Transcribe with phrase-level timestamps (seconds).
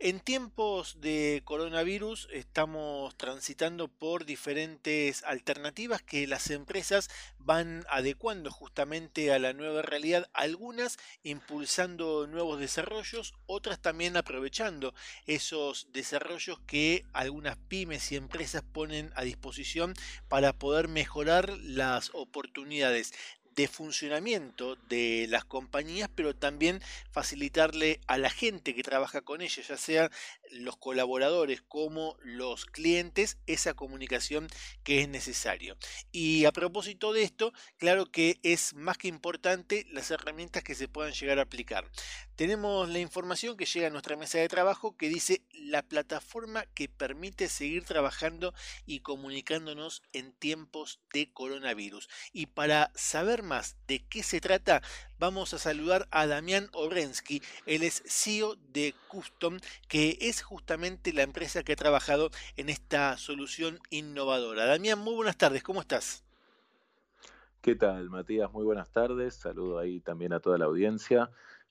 [0.00, 9.32] En tiempos de coronavirus estamos transitando por diferentes alternativas que las empresas van adecuando justamente
[9.32, 14.94] a la nueva realidad, algunas impulsando nuevos desarrollos, otras también aprovechando
[15.26, 19.94] esos desarrollos que algunas pymes y empresas ponen a disposición
[20.28, 23.12] para poder mejorar las oportunidades
[23.58, 26.80] de funcionamiento de las compañías, pero también
[27.10, 30.12] facilitarle a la gente que trabaja con ellas, ya sea
[30.52, 34.46] los colaboradores como los clientes, esa comunicación
[34.84, 35.76] que es necesario.
[36.12, 40.86] Y a propósito de esto, claro que es más que importante las herramientas que se
[40.86, 41.90] puedan llegar a aplicar.
[42.36, 46.88] Tenemos la información que llega a nuestra mesa de trabajo que dice la plataforma que
[46.88, 48.54] permite seguir trabajando
[48.86, 52.08] y comunicándonos en tiempos de coronavirus.
[52.32, 54.82] Y para saber más de qué se trata,
[55.18, 57.42] vamos a saludar a Damián Orensky.
[57.66, 63.16] Él es CEO de Custom, que es justamente la empresa que ha trabajado en esta
[63.16, 64.66] solución innovadora.
[64.66, 66.22] Damián, muy buenas tardes, ¿cómo estás?
[67.60, 68.52] ¿Qué tal, Matías?
[68.52, 69.34] Muy buenas tardes.
[69.34, 71.30] Saludo ahí también a toda la audiencia.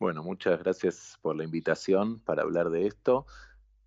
[0.00, 3.26] Bueno, muchas gracias por la invitación para hablar de esto.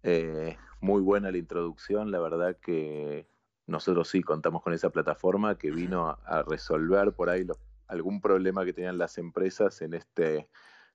[0.04, 3.28] Eh, muy buena la introducción, la verdad que
[3.68, 7.46] nosotros sí contamos con esa plataforma que vino a, resolver por ahí
[7.92, 10.50] algún problema que tenían las empresas en este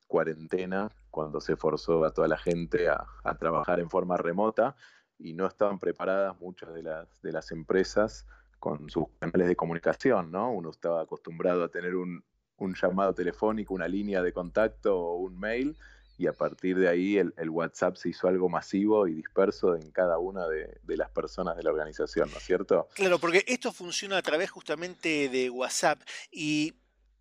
[0.07, 3.07] cuarentena, cuando se forzó a toda la gente a,
[3.39, 4.77] trabajar en forma remota
[5.19, 8.27] y no estaban preparadas muchas de las, de las empresas
[8.59, 10.51] con sus canales de comunicación, ¿no?
[10.53, 12.25] Uno estaba acostumbrado a tener un,
[12.57, 15.77] un llamado telefónico, una línea de contacto o un mail,
[16.19, 20.19] y a partir de ahí el, WhatsApp se hizo algo masivo y disperso en cada
[20.19, 22.89] una de, las personas de la organización, ¿no es cierto?
[22.95, 26.75] Claro, porque esto funciona a través justamente de WhatsApp y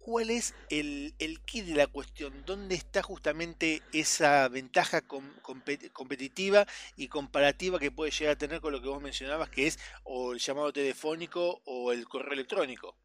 [0.06, 2.32] ¿cuál es el, el key de la cuestión?
[2.46, 8.84] ¿Dónde está justamente esa ventaja competitiva y comparativa que puede llegar a tener con lo
[8.84, 12.96] que vos mencionabas, que es o el llamado telefónico o el correo electrónico?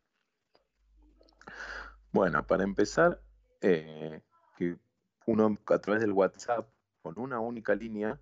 [2.12, 3.22] Bueno, para empezar,
[3.62, 4.20] eh,
[4.58, 4.76] que
[5.24, 6.68] uno a través del WhatsApp,
[7.00, 8.20] con una única línea,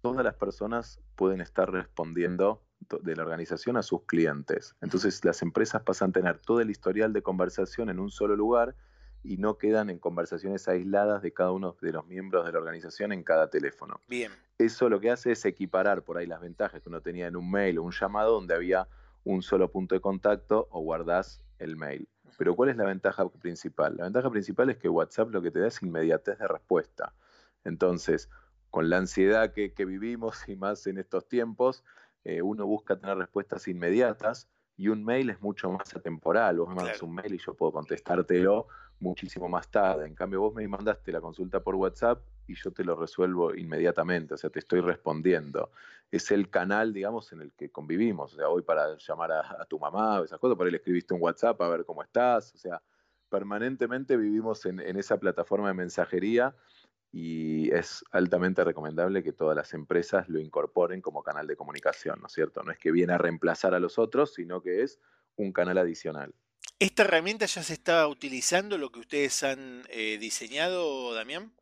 [0.00, 2.64] todas las personas pueden estar respondiendo
[3.02, 4.74] de la organización a sus clientes.
[4.80, 8.74] Entonces las empresas pasan a tener todo el historial de conversación en un solo lugar
[9.22, 13.12] y no quedan en conversaciones aisladas de cada uno de los miembros de la organización
[13.12, 14.00] en cada teléfono.
[14.08, 14.32] Bien.
[14.58, 17.50] Eso lo que hace es equiparar por ahí las ventajas que uno tenía en un
[17.50, 18.88] mail o un llamado donde había
[19.24, 22.08] un solo punto de contacto o guardás el mail.
[22.36, 23.96] Pero ¿cuál es la ventaja principal?
[23.96, 27.14] La ventaja principal es que WhatsApp lo que te da es inmediatez de respuesta.
[27.64, 28.30] Entonces,
[28.70, 31.84] con la ansiedad que, vivimos y más en estos tiempos,
[32.24, 36.58] eh, uno busca tener respuestas inmediatas y un mail es mucho más atemporal.
[36.58, 38.68] Vos me mandas un mail y yo puedo contestártelo
[39.00, 40.06] muchísimo más tarde.
[40.06, 44.34] En cambio, vos me mandaste la consulta por WhatsApp y yo te lo resuelvo inmediatamente,
[44.34, 45.70] o sea, te estoy respondiendo.
[46.10, 48.32] Es el canal, digamos, en el que convivimos.
[48.32, 51.22] O sea, hoy para llamar a, tu mamá, esas cosas, por ahí le escribiste un
[51.22, 52.54] WhatsApp a ver cómo estás.
[52.54, 52.80] O sea,
[53.28, 56.54] permanentemente vivimos en, en esa plataforma de mensajería
[57.10, 62.26] y es altamente recomendable que todas las empresas lo incorporen como canal de comunicación, ¿no
[62.26, 62.62] es cierto?
[62.62, 65.00] No es que viene a reemplazar a los otros, sino que es
[65.36, 66.34] un canal adicional.
[66.78, 71.52] ¿Esta herramienta ya se está utilizando, lo que ustedes han eh, diseñado, Damián?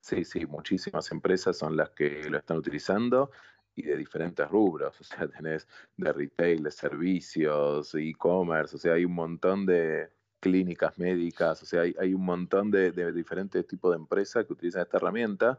[0.00, 3.30] Sí, sí, muchísimas empresas son las que lo están utilizando
[3.74, 5.66] y de diferentes rubros, o sea, tenés
[5.96, 11.82] de retail, de servicios, e-commerce, o sea, hay un montón de clínicas médicas, o sea,
[11.82, 15.58] hay, un montón de, de diferentes tipos de empresas que utilizan esta herramienta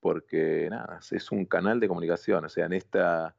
[0.00, 3.34] porque, nada, es un canal de comunicación, o sea, en esta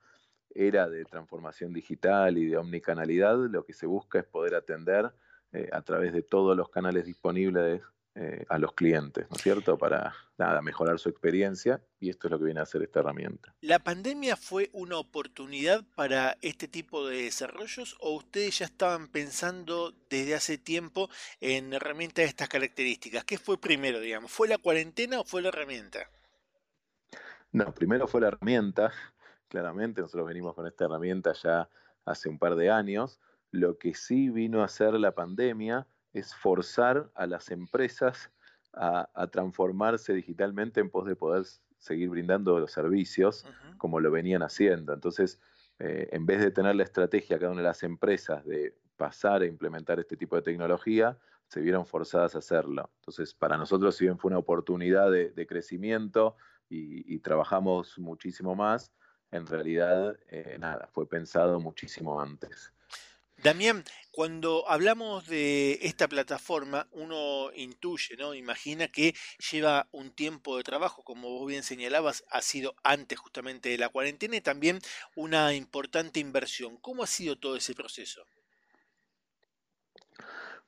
[0.56, 5.12] era de transformación digital y de omnicanalidad, lo que se busca es poder atender
[5.52, 7.82] eh, a través de todos los canales disponibles
[8.18, 9.78] eh, a los clientes, ¿no es cierto?
[9.78, 13.54] Para nada, mejorar su experiencia y esto es lo que viene a hacer esta herramienta.
[13.60, 19.94] ¿La pandemia fue una oportunidad para este tipo de desarrollos o ustedes ya estaban pensando
[20.10, 21.10] desde hace tiempo
[21.42, 23.26] en herramientas de estas características?
[23.26, 24.32] ¿Qué fue primero, digamos?
[24.32, 26.10] ¿Fue la cuarentena o fue la herramienta?
[27.52, 28.94] No, primero fue la herramienta,
[29.50, 31.70] claramente, nosotros venimos con esta herramienta ya
[32.06, 33.20] hace un par de años.
[33.52, 35.86] Lo que sí vino a hacer la pandemia
[36.16, 38.32] es forzar a las empresas
[38.74, 41.46] a, transformarse digitalmente en pos de poder
[41.78, 43.46] seguir brindando los servicios
[43.78, 44.94] como lo venían haciendo.
[44.94, 45.40] Entonces,
[45.80, 49.46] eh, en vez de tener la estrategia cada una de las empresas de pasar a
[49.46, 51.18] implementar este tipo de tecnología,
[51.48, 52.90] se vieron forzadas a hacerlo.
[53.00, 56.36] Entonces, para nosotros, si bien fue una oportunidad de, crecimiento
[56.70, 58.94] y, trabajamos muchísimo más,
[59.32, 62.74] en realidad, eh, nada, fue pensado muchísimo antes.
[63.38, 68.34] Damián, cuando hablamos de esta plataforma, uno intuye, ¿no?
[68.34, 69.14] Imagina que
[69.52, 73.90] lleva un tiempo de trabajo, como vos bien señalabas, ha sido antes justamente de la
[73.90, 74.80] cuarentena y también
[75.16, 76.78] una importante inversión.
[76.78, 78.26] ¿Cómo ha sido todo ese proceso?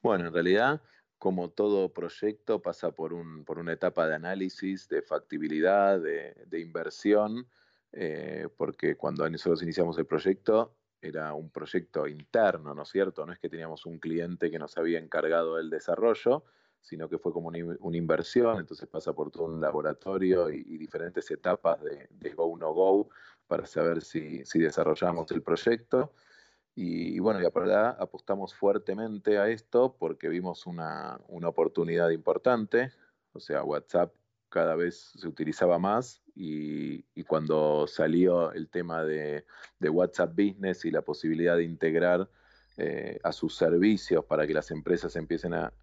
[0.01, 0.81] Bueno, en realidad,
[1.17, 7.47] como todo proyecto, pasa por, un, por una etapa de análisis, de factibilidad, de, inversión,
[7.93, 10.75] eh, porque cuando nosotros iniciamos el proyecto,
[11.07, 13.25] era un proyecto interno, ¿no es cierto?
[13.25, 16.43] No es que teníamos un cliente que nos había encargado del desarrollo,
[16.81, 21.79] sino que fue como una, inversión, entonces pasa por todo un laboratorio y, diferentes etapas
[21.81, 23.09] de, go, no go,
[23.47, 26.13] para saber si, si desarrollamos el proyecto.
[26.75, 32.91] Y, bueno, y verdad apostamos fuertemente a esto porque vimos una, una oportunidad importante,
[33.33, 34.13] o sea, WhatsApp
[34.49, 39.43] cada vez se utilizaba más y, cuando salió el tema de,
[39.81, 42.29] WhatsApp Business y la posibilidad de integrar
[42.77, 45.73] eh, a sus servicios para que las empresas empiecen a,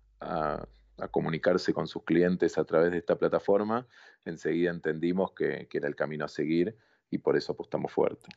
[1.11, 3.85] comunicarse con sus clientes a través de esta plataforma,
[4.25, 6.77] enseguida entendimos que, que era el camino a seguir
[7.11, 8.29] y por eso apostamos fuerte.